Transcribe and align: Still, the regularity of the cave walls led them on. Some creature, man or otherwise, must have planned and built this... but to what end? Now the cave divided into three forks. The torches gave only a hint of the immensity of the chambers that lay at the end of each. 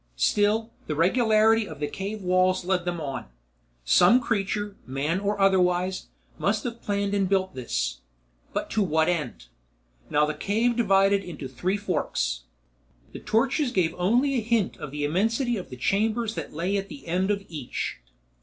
Still, 0.17 0.71
the 0.87 0.95
regularity 0.95 1.67
of 1.67 1.79
the 1.79 1.85
cave 1.85 2.23
walls 2.23 2.65
led 2.65 2.85
them 2.85 2.99
on. 2.99 3.25
Some 3.85 4.19
creature, 4.19 4.75
man 4.87 5.19
or 5.19 5.39
otherwise, 5.39 6.07
must 6.39 6.63
have 6.63 6.81
planned 6.81 7.13
and 7.13 7.29
built 7.29 7.53
this... 7.53 7.99
but 8.51 8.71
to 8.71 8.81
what 8.81 9.07
end? 9.07 9.45
Now 10.09 10.25
the 10.25 10.33
cave 10.33 10.75
divided 10.75 11.23
into 11.23 11.47
three 11.47 11.77
forks. 11.77 12.45
The 13.11 13.19
torches 13.19 13.71
gave 13.71 13.93
only 13.95 14.33
a 14.33 14.41
hint 14.41 14.75
of 14.77 14.89
the 14.89 15.03
immensity 15.03 15.55
of 15.55 15.69
the 15.69 15.77
chambers 15.77 16.33
that 16.33 16.51
lay 16.51 16.77
at 16.77 16.89
the 16.89 17.05
end 17.05 17.29
of 17.29 17.45
each. 17.47 17.99